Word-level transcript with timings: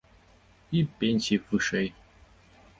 І 0.79 0.81
пенсіі 1.03 1.37
б 1.45 1.53
вышэй. 1.53 1.87